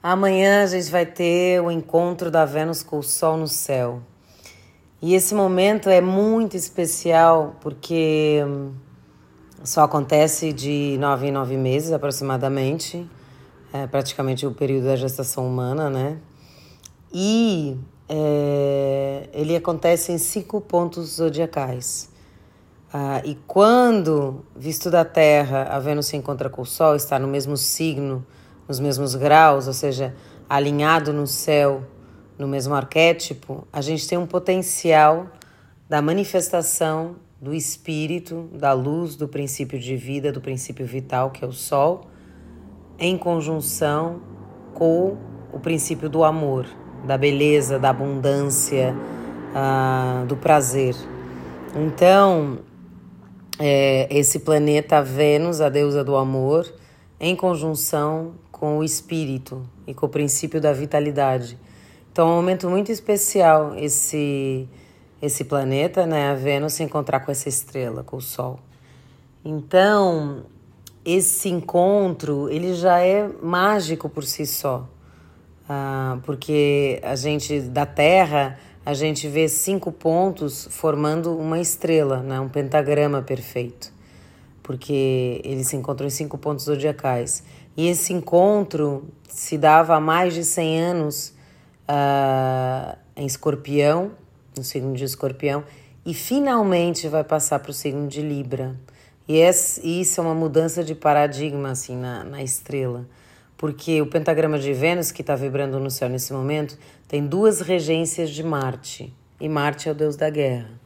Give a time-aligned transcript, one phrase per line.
[0.00, 4.00] Amanhã a gente vai ter o encontro da Vênus com o Sol no céu.
[5.02, 8.74] E esse momento é muito especial porque hum,
[9.64, 13.10] só acontece de nove em nove meses aproximadamente,
[13.72, 16.18] é praticamente o período da gestação humana, né?
[17.12, 17.76] E
[18.08, 22.08] é, ele acontece em cinco pontos zodiacais.
[22.92, 27.26] Ah, e quando, visto da Terra, a Vênus se encontra com o Sol, está no
[27.26, 28.24] mesmo signo
[28.68, 30.14] nos mesmos graus, ou seja,
[30.48, 31.82] alinhado no céu,
[32.38, 35.26] no mesmo arquétipo, a gente tem um potencial
[35.88, 41.48] da manifestação do espírito, da luz, do princípio de vida, do princípio vital, que é
[41.48, 42.06] o sol,
[42.98, 44.20] em conjunção
[44.74, 45.16] com
[45.52, 46.66] o princípio do amor,
[47.06, 48.94] da beleza, da abundância,
[49.54, 50.94] uh, do prazer.
[51.74, 52.58] Então,
[53.58, 56.72] é, esse planeta Vênus, a deusa do amor,
[57.20, 61.58] em conjunção com o espírito e com o princípio da vitalidade.
[62.10, 64.68] Então é um momento muito especial esse
[65.20, 68.60] esse planeta, né, a Vênus se encontrar com essa estrela, com o Sol.
[69.44, 70.44] Então,
[71.04, 74.88] esse encontro, ele já é mágico por si só.
[75.68, 82.38] Ah, porque a gente, da Terra, a gente vê cinco pontos formando uma estrela, né,
[82.38, 83.92] um pentagrama perfeito.
[84.62, 87.42] Porque eles se encontram em cinco pontos zodiacais.
[87.78, 91.32] E esse encontro se dava há mais de 100 anos
[91.88, 94.10] uh, em Escorpião,
[94.56, 95.62] no signo de Escorpião,
[96.04, 98.74] e finalmente vai passar para o signo de Libra.
[99.28, 99.40] E
[99.84, 103.06] isso é uma mudança de paradigma assim na, na estrela,
[103.56, 108.30] porque o pentagrama de Vênus, que está vibrando no céu nesse momento, tem duas regências
[108.30, 110.80] de Marte, e Marte é o deus da guerra.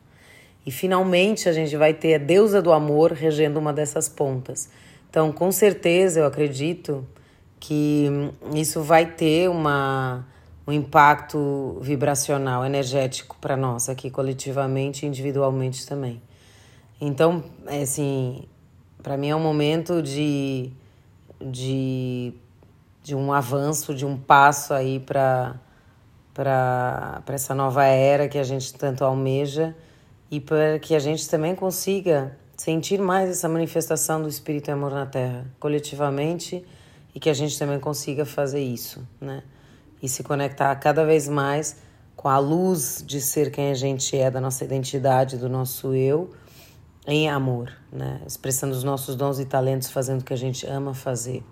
[0.66, 4.68] E finalmente a gente vai ter a deusa do amor regendo uma dessas pontas.
[5.12, 7.06] Então, com certeza, eu acredito
[7.60, 8.06] que
[8.54, 10.26] isso vai ter uma,
[10.66, 16.22] um impacto vibracional, energético para nós aqui coletivamente e individualmente também.
[16.98, 18.44] Então, é assim,
[19.02, 20.72] para mim é um momento de,
[21.38, 22.32] de,
[23.02, 25.60] de um avanço, de um passo aí para
[26.32, 29.76] para essa nova era que a gente tanto almeja
[30.30, 34.92] e para que a gente também consiga sentir mais essa manifestação do Espírito e Amor
[34.92, 36.64] na Terra, coletivamente,
[37.12, 39.42] e que a gente também consiga fazer isso, né?
[40.00, 41.78] E se conectar cada vez mais
[42.14, 46.30] com a luz de ser quem a gente é, da nossa identidade, do nosso eu,
[47.04, 48.20] em amor, né?
[48.24, 51.42] Expressando os nossos dons e talentos, fazendo o que a gente ama fazer.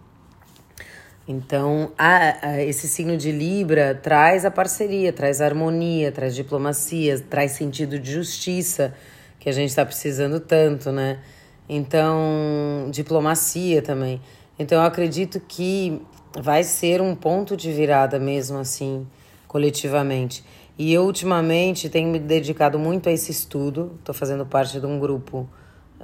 [1.26, 7.18] Então, a, a, esse signo de Libra traz a parceria, traz a harmonia, traz diplomacia,
[7.18, 8.94] traz sentido de justiça,
[9.40, 11.18] que a gente está precisando tanto, né?
[11.68, 14.20] Então, diplomacia também.
[14.58, 16.00] Então, eu acredito que
[16.38, 19.06] vai ser um ponto de virada mesmo, assim,
[19.48, 20.44] coletivamente.
[20.78, 23.92] E eu, ultimamente, tenho me dedicado muito a esse estudo.
[23.98, 25.48] Estou fazendo parte de um grupo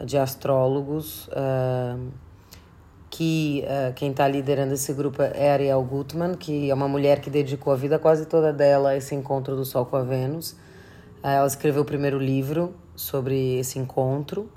[0.04, 1.28] de astrólogos.
[1.28, 2.10] Uh,
[3.08, 7.30] que uh, quem está liderando esse grupo é Ariel Gutmann, que é uma mulher que
[7.30, 10.52] dedicou a vida quase toda dela a esse encontro do Sol com a Vênus.
[10.52, 14.50] Uh, ela escreveu o primeiro livro, sobre esse encontro.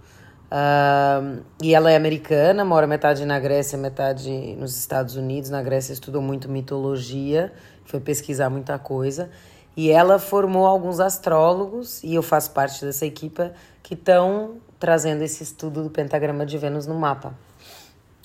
[0.50, 5.50] Uh, e ela é americana, mora metade na Grécia, metade nos Estados Unidos.
[5.50, 7.54] Na Grécia estudou muito mitologia,
[7.86, 9.30] foi pesquisar muita coisa.
[9.78, 13.52] E ela formou alguns astrólogos, e eu faço parte dessa equipe,
[13.84, 17.34] que estão trazendo esse estudo do pentagrama de Vênus no mapa.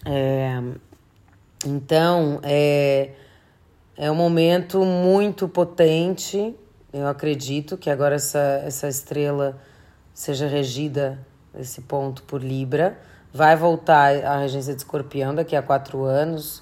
[0.06, 0.62] É,
[1.66, 3.10] então, é,
[3.96, 6.54] é um momento muito potente.
[6.92, 9.60] Eu acredito que agora essa, essa estrela
[10.14, 11.18] seja regida
[11.58, 12.98] esse ponto por Libra.
[13.32, 16.60] Vai voltar à regência de escorpião daqui a quatro anos,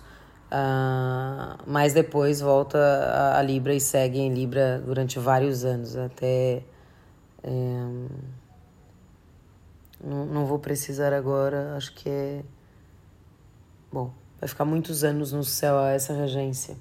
[0.51, 6.63] uh, mas depois volta a, a, Libra e segue em Libra durante vários anos, até.
[7.45, 7.51] É,
[10.03, 12.43] não, não vou precisar agora, acho que é.
[13.93, 16.75] Bom, vai ficar muitos anos no céu a essa regência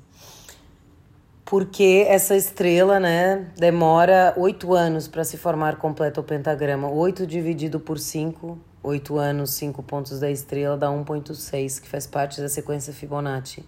[1.52, 6.90] porque essa estrela, né, demora oito anos para se formar completo o pentagrama.
[6.90, 12.40] Oito dividido por cinco, oito anos, cinco pontos da estrela dá 1.6, que faz parte
[12.40, 13.66] da sequência Fibonacci.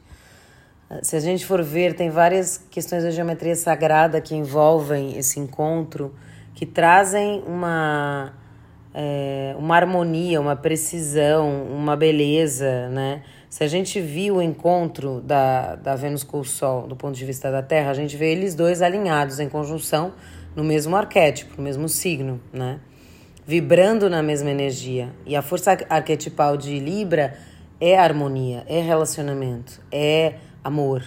[1.02, 6.16] Se a gente for ver, tem várias questões da geometria sagrada que envolvem esse encontro,
[6.56, 8.32] que trazem uma,
[8.94, 13.24] é, uma harmonia, uma precisão, uma beleza, né?
[13.54, 17.24] Se a gente viu o encontro da, da Vênus com o Sol do ponto de
[17.24, 20.12] vista da Terra, a gente vê eles dois alinhados em conjunção
[20.56, 22.80] no mesmo arquétipo, no mesmo signo, né?
[23.46, 25.14] Vibrando na mesma energia.
[25.24, 27.38] E a força arquetipal de Libra
[27.80, 30.34] é harmonia, é relacionamento, é
[30.64, 31.04] amor,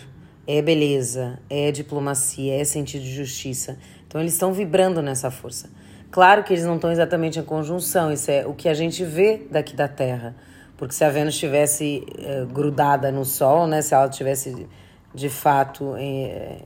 [0.46, 3.76] é beleza, é diplomacia, é sentido de justiça.
[4.06, 5.68] Então eles estão vibrando nessa força.
[6.12, 9.48] Claro que eles não estão exatamente em conjunção, isso é o que a gente vê
[9.50, 10.36] daqui da Terra.
[10.76, 14.66] Porque se a Vênus estivesse uh, grudada no Sol, né, se ela tivesse
[15.14, 16.58] de fato, eh,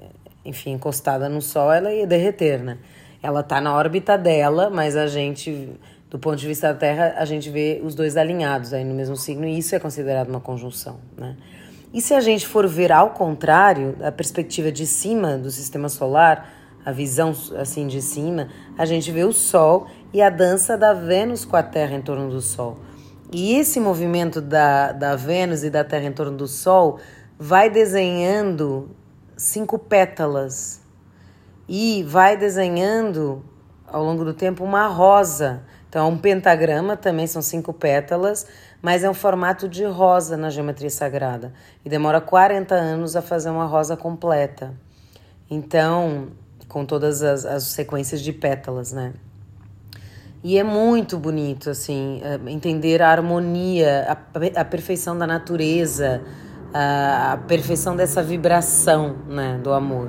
[0.44, 2.78] enfim, encostada no Sol, ela ia derreter, né?
[3.22, 5.68] Ela está na órbita dela, mas a gente,
[6.10, 9.14] do ponto de vista da Terra, a gente vê os dois alinhados aí no mesmo
[9.16, 11.36] signo e isso é considerado uma conjunção, né?
[11.92, 16.52] E se a gente for ver ao contrário, a perspectiva de cima do sistema solar,
[16.84, 21.44] a visão assim de cima, a gente vê o Sol e a dança da Vênus
[21.44, 22.78] com a Terra em torno do Sol.
[23.32, 26.98] E esse movimento da, da Vênus e da Terra em torno do Sol
[27.38, 28.90] vai desenhando
[29.36, 30.80] cinco pétalas
[31.68, 33.44] e vai desenhando
[33.86, 35.62] ao longo do tempo uma rosa.
[35.88, 38.46] Então, um pentagrama também são cinco pétalas,
[38.82, 41.52] mas é um formato de rosa na geometria sagrada
[41.84, 44.74] e demora 40 anos a fazer uma rosa completa.
[45.48, 46.28] Então,
[46.68, 49.12] com todas as, as sequências de pétalas, né?
[50.42, 56.22] E é muito bonito, assim, eh, entender a harmonia, a, a perfeição da natureza,
[56.72, 60.08] a, a, perfeição dessa vibração, né, do amor.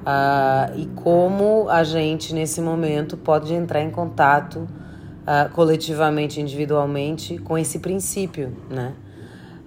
[0.00, 7.56] Uh, e como a gente, nesse momento, pode entrar em contato uh, coletivamente, individualmente, com
[7.56, 8.94] esse princípio, né?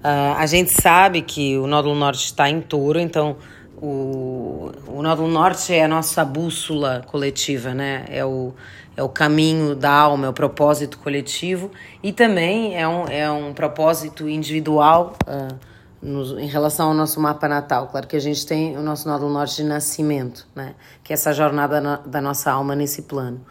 [0.04, 3.38] Uh, a gente sabe que o nódulo norte está em touro, então
[3.78, 8.06] o, o nódulo norte é a nossa bússola coletiva, né?
[8.10, 8.54] É o,
[8.96, 13.54] é o caminho da alma, é o propósito coletivo e também é um, é um
[13.54, 15.58] propósito individual uh,
[16.02, 17.88] nos, em relação ao nosso mapa natal.
[17.88, 20.76] Claro que a gente tem o nosso nódulo norte de nascimento, né?
[21.04, 23.42] Que é essa jornada na, da nossa alma nesse plano.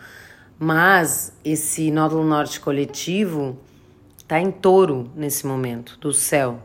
[0.59, 3.59] Mas esse nódulo norte coletivo
[4.19, 6.59] está em touro nesse momento, do céu.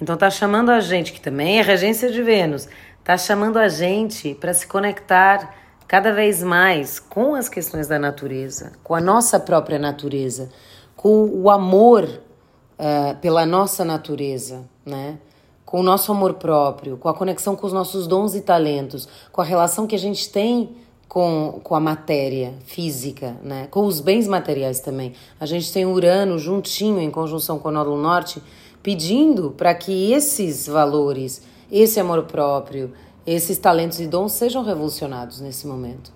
[0.00, 2.66] Então está chamando a gente, que também é regência de Vênus,
[2.98, 8.72] está chamando a gente para se conectar cada vez mais com as questões da natureza,
[8.82, 10.48] com a nossa própria natureza,
[10.96, 15.18] com o amor uh, pela nossa natureza, né?
[15.64, 19.40] com o nosso amor próprio, com a conexão com os nossos dons e talentos, com
[19.40, 20.76] a relação que a gente tem
[21.08, 23.68] com, com a matéria física, né?
[23.70, 25.14] com os bens materiais também.
[25.40, 28.42] A gente tem Urano juntinho, em conjunção com o Nódulo Norte,
[28.82, 32.92] pedindo para que esses valores, esse amor próprio,
[33.26, 36.12] esses talentos e dons sejam revolucionados nesse momento.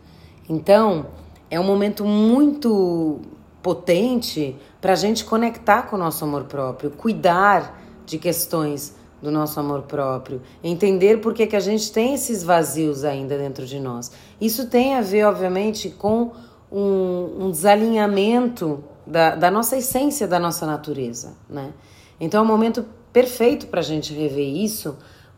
[0.48, 1.06] Então,
[1.50, 3.20] é um momento muito
[3.62, 9.58] potente para a gente conectar com o nosso amor próprio, cuidar de questões do nosso
[9.58, 14.12] amor próprio, entender por que, que a gente tem esses vazios ainda dentro de nós.
[14.40, 16.32] Isso tem a ver, obviamente, com
[16.70, 21.72] um, um desalinhamento da, da nossa essência, da nossa natureza, né?
[22.20, 24.96] Então é um momento perfeito para a gente rever isso,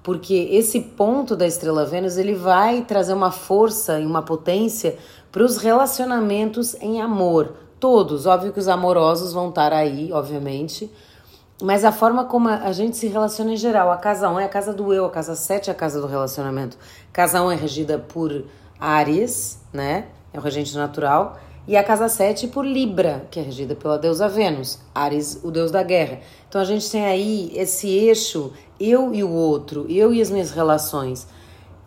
[0.09, 4.97] porque esse ponto da estrela Vênus ele vai trazer uma força e uma potência
[5.31, 8.25] para os relacionamentos em amor, todos.
[8.25, 10.91] Óbvio que os amorosos vão estar aí, obviamente,
[11.61, 13.93] mas a forma como a gente se relaciona em geral.
[13.93, 16.07] A casa 1 é a casa do eu, a casa 7 é a casa do
[16.07, 16.79] relacionamento.
[17.13, 18.47] Casa 1 é regida por
[18.81, 20.07] Ares, né?
[20.33, 21.39] É o regente natural.
[21.69, 24.79] E a casa 7 por Libra, que é regida pela deusa Vênus.
[24.95, 26.21] Ares, o deus da guerra.
[26.49, 30.51] Então a gente tem aí esse eixo, eu e o outro, eu e as minhas
[30.51, 31.27] relações.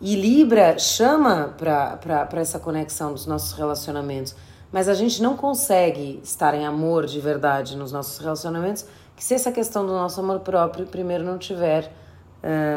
[0.00, 4.36] E Libra chama para essa conexão dos nossos relacionamentos.
[4.70, 8.86] Mas a gente não consegue estar em amor de verdade nos nossos relacionamentos
[9.16, 11.92] que se essa questão do nosso amor próprio primeiro não tiver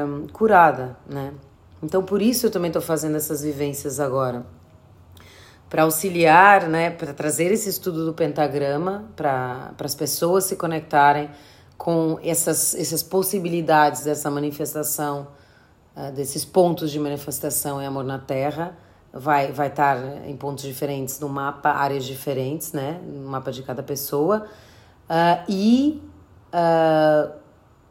[0.08, 1.34] um, curada, né?
[1.84, 4.44] Então por isso eu também estou fazendo essas vivências agora
[5.70, 11.30] para auxiliar, né, para trazer esse estudo do pentagrama para as pessoas se conectarem
[11.78, 15.28] com essas, essas possibilidades dessa manifestação,
[15.96, 18.78] uh, desses pontos de manifestação em amor na Terra.
[19.12, 23.82] Vai, vai estar em pontos diferentes no mapa, áreas diferentes, né, no mapa de cada
[23.82, 24.46] pessoa.
[25.10, 26.04] Uh, e
[26.54, 27.32] uh,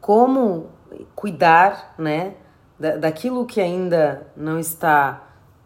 [0.00, 0.68] como
[1.14, 2.34] cuidar, né,
[2.78, 5.23] da, daquilo que ainda não está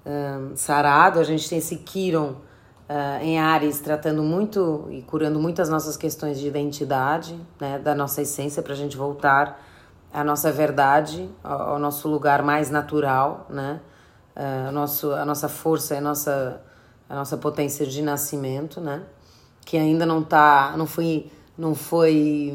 [0.09, 1.21] um, sarado.
[1.21, 6.41] A gente tem esse Kiron uh, em Ares tratando muito e curando muitas nossas questões
[6.41, 9.62] de identidade, né, da nossa essência, para a gente voltar
[10.12, 13.81] à nossa verdade, ao, ao nosso lugar mais natural, né,
[14.35, 16.62] uh, nosso, a nossa força, a nossa,
[17.09, 19.03] a nossa potência de nascimento, né,
[19.67, 22.55] que ainda não tá, não foi não foi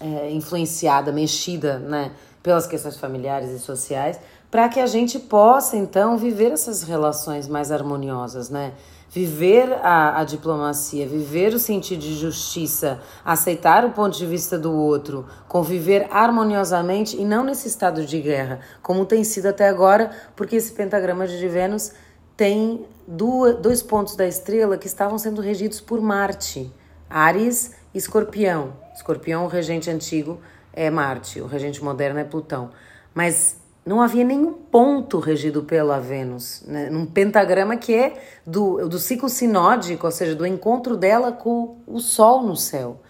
[0.00, 2.12] é, influenciada, mexida, né,
[2.42, 4.18] pelas questões familiares e sociais,
[4.52, 8.74] para que a gente possa então viver essas relações mais harmoniosas, né?
[9.08, 14.70] viver a, a diplomacia, viver o sentido de justiça, aceitar o ponto de vista do
[14.70, 20.56] outro, conviver harmoniosamente e não nesse estado de guerra, como tem sido até agora, porque
[20.56, 21.92] esse pentagrama de Vênus
[22.36, 26.70] tem duas, dois pontos da estrela que estavam sendo regidos por Marte,
[27.08, 28.74] Ares e Escorpião.
[28.94, 30.40] Escorpião, o regente antigo,
[30.74, 32.70] é Marte, o regente moderno é Plutão.
[33.14, 36.88] Mas não havia nenhum ponto regido pela Vênus, né?
[36.88, 41.98] num pentagrama que é do, do ciclo sinódico, ou seja, do encontro dela com o
[41.98, 43.00] Sol no céu.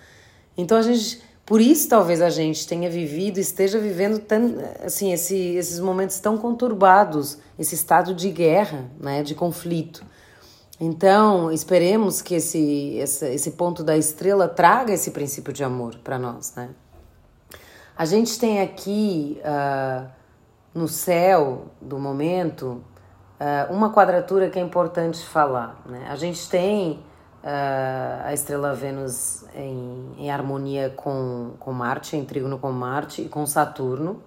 [0.57, 4.23] Então a gente, por isso talvez a gente tenha vivido, esteja vivendo
[4.83, 10.05] assim esse, esses momentos tão conturbados, esse estado de guerra, né, de conflito.
[10.81, 16.19] Então esperemos que esse, esse, esse ponto da estrela traga esse princípio de amor para
[16.19, 16.71] nós, né?
[17.95, 20.09] A gente tem aqui uh,
[20.75, 22.83] no céu do momento
[23.41, 25.83] uh, uma quadratura que é importante falar.
[25.87, 26.07] Né?
[26.09, 27.05] A gente tem
[27.43, 33.29] uh, a estrela Vênus em, em, harmonia com, com Marte, em trígono com Marte e
[33.29, 34.23] com Saturno.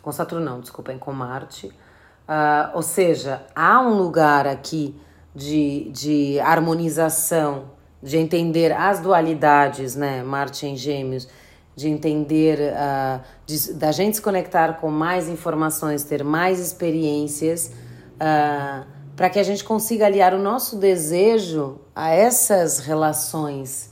[0.00, 1.66] Com Saturno não, desculpem, com Marte.
[1.66, 4.98] Uh, ou seja, há um lugar aqui
[5.34, 7.70] de, de harmonização,
[8.02, 10.22] de entender as dualidades, né?
[10.22, 11.28] Marte em Gêmeos
[11.76, 17.70] de entender, uh, de, da gente se conectar com mais informações, ter mais experiências,
[18.14, 23.90] uh, para que a gente consiga aliar o nosso desejo a essas relações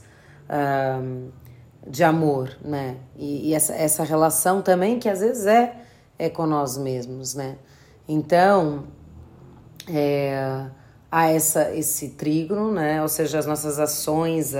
[0.49, 1.31] uh,
[1.87, 2.97] de amor, né?
[3.15, 5.75] E, e, essa, essa relação também que às vezes é,
[6.17, 7.55] é com nós mesmos, né?
[8.07, 8.85] Então,
[9.87, 10.65] é,
[11.11, 12.99] há essa, esse trígono, né?
[13.03, 14.55] Ou seja, as nossas ações,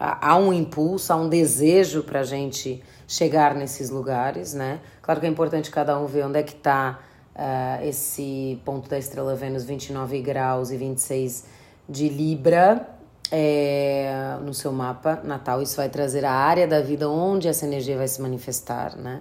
[0.00, 4.80] há um impulso, há um desejo para a gente chegar nesses lugares, né?
[5.02, 6.98] Claro que é importante cada um ver onde é que está
[7.34, 11.44] uh, ah, esse ponto da estrela Vênus 29 graus e 26
[11.86, 12.88] de Libra
[13.30, 15.60] é, no seu mapa natal.
[15.60, 19.20] Isso vai trazer a área da vida onde essa energia vai se manifestar, né?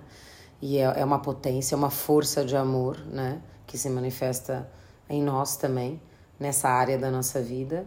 [0.61, 3.41] E é, é uma potência, é uma força de amor, né?
[3.67, 4.69] Que se manifesta
[5.09, 6.01] em nós também,
[6.39, 7.85] nessa área da nossa vida.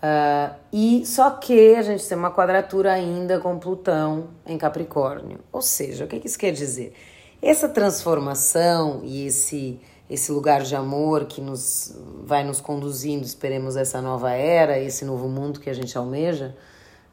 [0.00, 5.40] Uh, e só que a gente tem uma quadratura ainda com Plutão em Capricórnio.
[5.52, 6.94] Ou seja, o que, que isso quer dizer?
[7.42, 9.78] Essa transformação e esse,
[10.08, 15.28] esse lugar de amor que nos vai nos conduzindo, esperemos, essa nova era, esse novo
[15.28, 16.56] mundo que a gente almeja,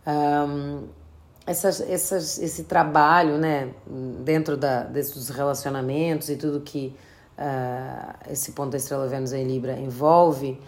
[0.05, 0.87] um,
[1.45, 3.69] essas, essas, esse trabalho né,
[4.23, 6.95] dentro da, desses relacionamentos e tudo que
[7.37, 10.59] uh, esse ponto da estrela Vênus em Libra envolve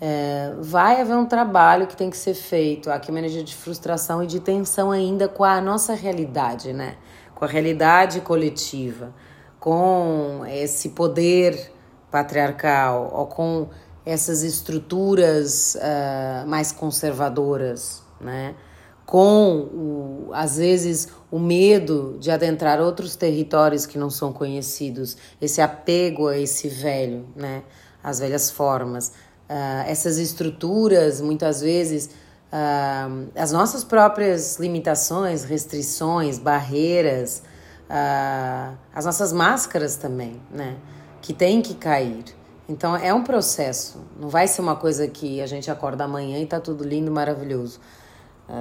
[0.00, 2.90] é, vai haver um trabalho que tem que ser feito.
[2.90, 6.96] Aqui uma energia de frustração e de tensão ainda com a nossa realidade, né?
[7.34, 9.12] Com a realidade coletiva,
[9.58, 11.72] com esse poder
[12.10, 13.68] patriarcal, ou com
[14.04, 18.54] essas estruturas uh, mais conservadoras, né?
[19.04, 25.60] Com, o, às vezes, o medo de adentrar outros territórios que não são conhecidos, esse
[25.60, 27.62] apego a esse velho, né?
[28.02, 29.12] As velhas formas
[29.48, 32.10] uh, essas estruturas, muitas vezes,
[32.52, 37.42] uh, as nossas próprias limitações, restrições, barreiras,
[37.88, 40.76] uh, as nossas máscaras também, né?
[41.22, 42.24] Que tem que cair.
[42.68, 46.46] Então é um processo, não vai ser uma coisa que a gente acorda amanhã e
[46.46, 47.80] tá tudo lindo, maravilhoso.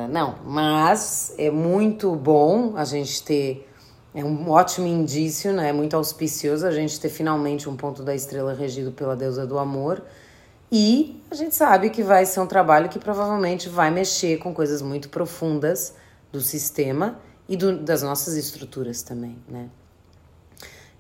[0.10, 3.70] Não, mas é muito bom a gente ter,
[4.14, 5.70] é um ótimo indício, né?
[5.70, 9.58] É muito auspicioso a gente ter finalmente um ponto da estrela regido pela deusa do
[9.58, 10.02] amor
[10.72, 14.82] e a gente sabe que vai ser um trabalho que provavelmente vai mexer com coisas
[14.82, 15.94] muito profundas
[16.32, 19.70] do sistema e do, das nossas estruturas também, né?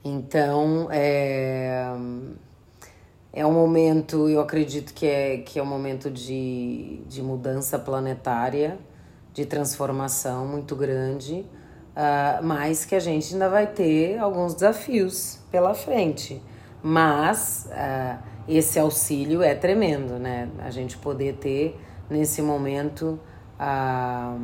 [0.03, 1.85] Então, é,
[3.33, 8.79] é um momento, eu acredito que é, que é um momento de, de mudança planetária,
[9.33, 11.45] de transformação muito grande,
[11.91, 16.41] uh, mas que a gente ainda vai ter alguns desafios pela frente.
[16.81, 17.67] Mas...
[17.69, 20.49] Uh, esse auxílio é tremendo, né?
[20.59, 23.19] A gente poder ter nesse momento
[23.59, 24.37] a,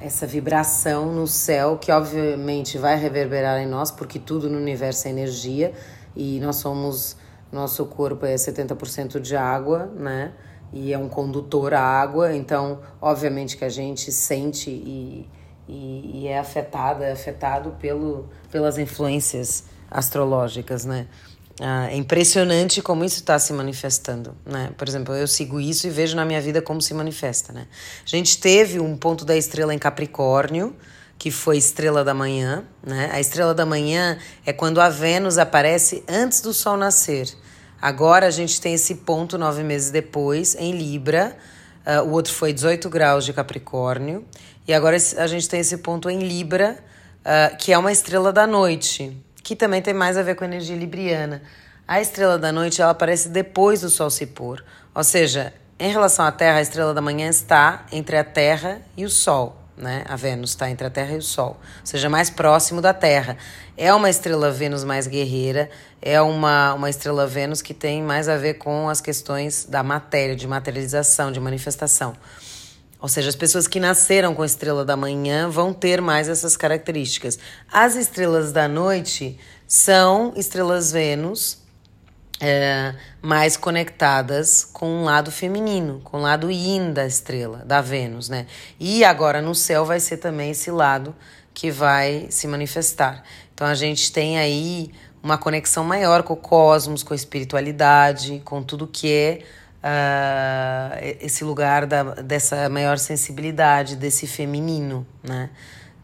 [0.00, 5.10] essa vibração no céu que obviamente vai reverberar em nós, porque tudo no universo é
[5.10, 5.72] energia
[6.14, 7.16] e nós somos
[7.50, 10.32] nosso corpo é 70% de água, né?
[10.72, 15.28] E é um condutor à água, então obviamente que a gente sente e,
[15.68, 21.08] e, e é afetado, é afetado pelo, pelas influências astrológicas, né?
[21.62, 24.70] Ah, é impressionante como isso está se manifestando, né?
[24.78, 27.66] Por exemplo, eu sigo isso e vejo na minha vida como se manifesta, né?
[28.02, 30.74] A gente teve um ponto da estrela em Capricórnio,
[31.18, 33.10] que foi estrela da manhã, né?
[33.12, 37.28] A estrela da manhã é quando a Vênus aparece antes do Sol nascer.
[37.80, 41.36] Agora a gente tem esse ponto nove meses depois, em Libra.
[41.86, 44.24] Uh, o outro foi 18 graus de Capricórnio.
[44.66, 46.78] E agora a gente tem esse ponto em Libra,
[47.20, 49.14] uh, que é uma estrela da noite,
[49.50, 51.42] que também tem mais a ver com a energia libriana.
[51.88, 54.64] A estrela da noite ela aparece depois do Sol se pôr.
[54.94, 59.04] Ou seja, em relação à Terra, a estrela da manhã está entre a Terra e
[59.04, 60.04] o Sol né?
[60.06, 63.38] A Vênus está entre a Terra e o Sol, ou seja, mais próximo da Terra.
[63.76, 65.70] É uma estrela Vênus mais guerreira,
[66.02, 70.36] é uma, uma estrela Vênus que tem mais a ver com as questões da matéria,
[70.36, 72.14] de materialização, de manifestação.
[73.00, 76.56] Ou seja, as pessoas que nasceram com a estrela da manhã vão ter mais essas
[76.56, 77.38] características.
[77.72, 81.58] As estrelas da noite são estrelas Vênus
[82.40, 88.28] é, mais conectadas com o lado feminino, com o lado yin da estrela, da Vênus,
[88.28, 88.46] né?
[88.78, 91.14] E agora no céu vai ser também esse lado
[91.52, 93.22] que vai se manifestar.
[93.54, 94.90] Então a gente tem aí
[95.22, 99.42] uma conexão maior com o cosmos, com a espiritualidade, com tudo que é
[99.82, 105.50] uh, esse lugar da, dessa maior sensibilidade, desse feminino, né?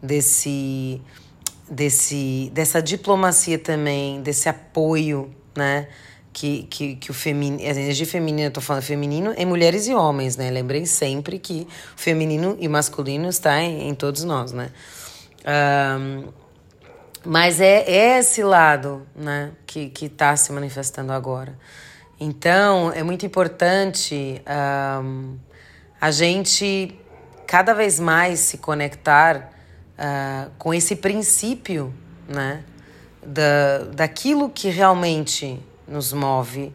[0.01, 1.01] Desse,
[1.69, 5.87] desse, dessa diplomacia também, desse apoio, né?
[6.37, 10.37] que, que, que o feminino, a energia feminina, eu falando feminino em mulheres e homens,
[10.37, 10.51] né?
[10.51, 14.69] Lembrem sempre que o feminino e masculino está em, em todos nós, né?
[15.99, 16.27] Um,
[17.25, 21.57] mas é, é esse lado, né, que que está se manifestando agora.
[22.19, 24.41] Então, é muito importante
[25.03, 25.37] um,
[26.01, 26.99] a gente
[27.45, 29.51] cada vez mais se conectar
[29.97, 31.93] uh, com esse princípio,
[32.27, 32.63] né,
[33.23, 36.73] da, daquilo que realmente nos move,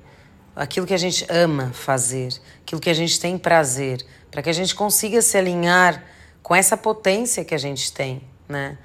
[0.55, 2.33] aquilo que a gente ama fazer,
[2.63, 6.05] aquilo que a gente tem prazer, para que a gente consiga se alinhar
[6.43, 8.79] com essa potência que a gente tem, né?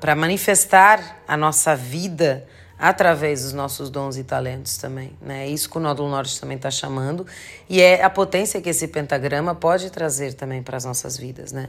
[0.00, 2.46] para manifestar a nossa vida
[2.84, 5.48] através dos nossos dons e talentos também, né?
[5.48, 7.26] Isso que o Nódulo Norte também está chamando
[7.66, 11.68] e é a potência que esse pentagrama pode trazer também para as nossas vidas, né?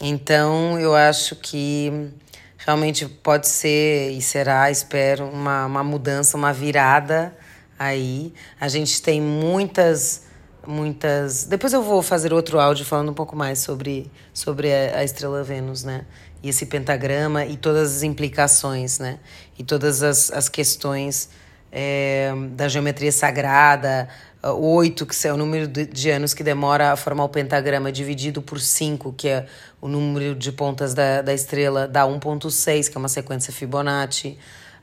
[0.00, 2.10] Então eu acho que
[2.58, 7.32] realmente pode ser e será, espero, uma, uma mudança, uma virada
[7.78, 8.34] aí.
[8.60, 10.24] A gente tem muitas,
[10.66, 11.44] muitas.
[11.44, 15.44] Depois eu vou fazer outro áudio falando um pouco mais sobre, sobre a, a estrela
[15.44, 16.04] Vênus, né?
[16.42, 19.18] E esse pentagrama e todas as implicações, né?
[19.58, 21.28] E todas as, as questões
[21.70, 24.08] é, da geometria sagrada,
[24.50, 28.60] oito, que é o número de anos que demora a formar o pentagrama, dividido por
[28.60, 29.46] cinco, que é
[29.80, 34.36] o número de pontas da, da estrela, dá 1.6, que é uma sequência Fibonacci,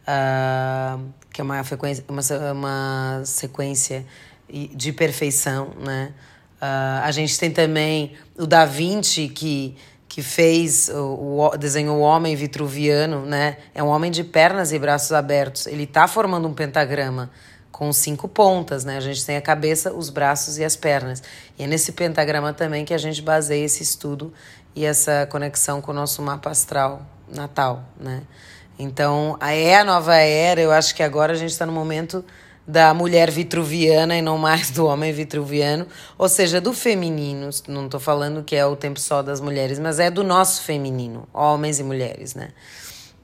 [0.08, 4.06] uh, que é uma, frequência, uma, uma sequência
[4.50, 6.14] de perfeição, né?
[6.62, 9.78] Uh, a gente tem também o Da Vinci, que,
[10.10, 13.58] que fez, o, o, desenhou o homem vitruviano, né?
[13.76, 15.68] É um homem de pernas e braços abertos.
[15.68, 17.30] Ele está formando um pentagrama
[17.72, 18.98] com cinco pontas, né?
[18.98, 21.22] A gente tem a cabeça, os braços e as pernas.
[21.58, 24.34] E é nesse pentagrama também que a gente baseia esse estudo
[24.76, 28.24] e essa conexão com o nosso mapa astral natal, né?
[28.80, 32.26] Então, é a nova era, eu acho que agora a gente está no momento
[32.70, 37.50] da mulher vitruviana e não mais do homem vitruviano, ou seja, do feminino.
[37.68, 41.28] Não estou falando que é o tempo só das mulheres, mas é do nosso feminino,
[41.34, 42.50] homens e mulheres, né?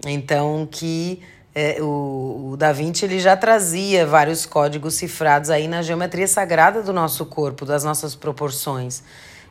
[0.03, 1.21] Então, que
[1.53, 6.81] é, o, o Da Vinci ele já trazia vários códigos cifrados aí na geometria sagrada
[6.81, 9.03] do nosso corpo, das nossas proporções.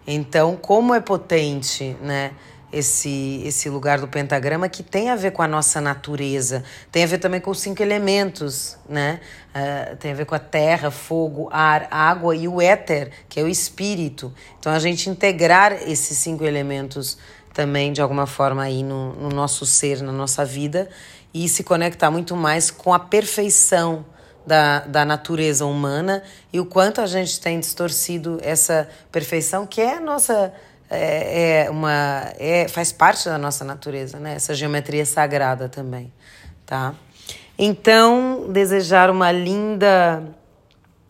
[0.05, 2.33] Então, como é potente, né?
[2.75, 7.07] Esse, esse lugar do pentagrama que tem a ver com a nossa natureza, tem a
[7.07, 9.21] ver também com os cinco elementos, né?
[9.55, 13.43] Uh, tem a ver com a terra, fogo, ar, água e o éter, que é
[13.43, 14.33] o espírito.
[14.59, 17.17] Então, a gente integrar esses cinco elementos
[17.53, 20.89] também, de alguma forma, aí no, no nosso ser, na nossa vida,
[21.33, 24.05] e se conectar muito mais com a perfeição
[24.47, 29.97] da, da natureza humana e o quanto a gente tem distorcido essa perfeição que é
[29.97, 30.53] a nossa
[30.91, 36.13] é, é uma é, faz parte da nossa natureza né essa geometria sagrada também
[36.67, 36.95] tá
[37.59, 40.23] então desejar uma linda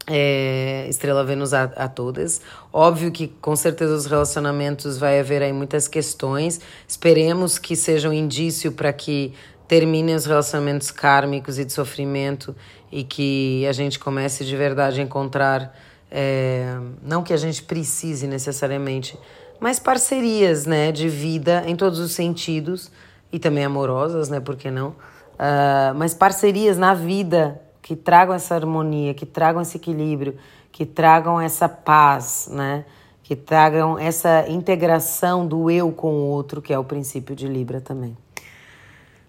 [0.06, 2.40] é, Estrela Vênus a, a, todas.
[2.72, 6.60] Óbvio que com certeza os relacionamentos vai haver aí muitas questões.
[6.86, 9.32] Esperemos que seja um indício para que
[9.66, 12.54] terminem os relacionamentos kármicos e de sofrimento
[12.92, 15.74] e que a gente comece de verdade a encontrar,
[16.10, 19.18] é, não que a gente precise necessariamente,
[19.60, 22.90] mas parcerias né, de vida em todos os sentidos
[23.32, 24.40] e também amorosas, né?
[24.40, 24.88] Por que não?
[25.34, 30.36] Uh, mas parcerias na vida que tragam essa harmonia, que tragam esse equilíbrio,
[30.70, 32.84] que tragam essa paz, né?
[33.22, 37.80] Que tragam essa integração do eu com o outro, que é o princípio de Libra
[37.80, 38.16] também.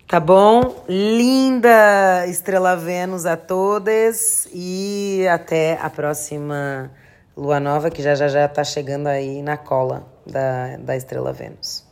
[0.08, 0.86] Tá bom?
[0.88, 6.92] Linda Estrela Vênus a todas e até a próxima
[7.36, 11.85] lua nova que já já já tá chegando aí na cola da, da Estrela Vênus.